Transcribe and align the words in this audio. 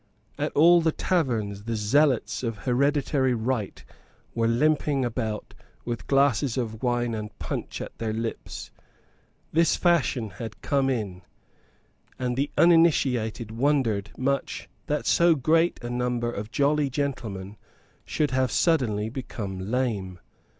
At 0.39 0.51
all 0.53 0.81
the 0.81 0.91
taverns 0.91 1.65
the 1.65 1.75
zealots 1.75 2.41
of 2.41 2.57
hereditary 2.65 3.35
right 3.35 3.85
were 4.33 4.47
limping 4.47 5.05
about 5.05 5.53
with 5.85 6.07
glasses 6.07 6.57
of 6.57 6.81
wine 6.81 7.13
and 7.13 7.37
punch 7.37 7.79
at 7.81 7.95
their 7.99 8.11
lips. 8.11 8.71
This 9.53 9.75
fashion 9.75 10.31
had 10.31 10.53
just 10.53 10.61
come 10.63 10.89
in; 10.89 11.21
and 12.17 12.35
the 12.35 12.49
uninitiated 12.57 13.51
wondered 13.51 14.09
much 14.17 14.67
that 14.87 15.05
so 15.05 15.35
great 15.35 15.77
a 15.83 15.89
number 15.91 16.31
of 16.31 16.49
jolly 16.49 16.89
gentlemen 16.89 17.55
should 18.03 18.31
have 18.31 18.51
suddenly 18.51 19.07
become 19.07 19.69
lame. 19.69 20.19